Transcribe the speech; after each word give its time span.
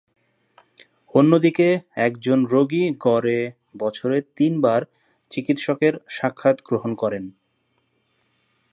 অন্যদিকে 1.15 1.67
একজন 1.97 2.39
রোগী 2.45 2.83
গড়ে 2.99 3.39
বছরে 3.77 4.17
তিনবার 4.35 4.81
চিকিৎসকের 5.31 5.93
সাক্ষাৎ 6.07 6.57
গ্রহণ 6.65 6.91
করেন। 6.95 7.23